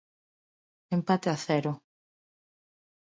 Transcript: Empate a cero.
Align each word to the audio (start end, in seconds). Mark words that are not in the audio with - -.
Empate 0.97 1.27
a 1.35 1.37
cero. 1.45 1.71